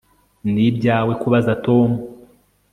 [0.51, 1.89] Ni ibyawe kubaza Tom